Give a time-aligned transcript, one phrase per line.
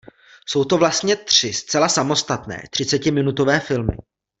[0.45, 3.93] Jsou to vlastně tři zcela samostatné třicetiminutové filmy.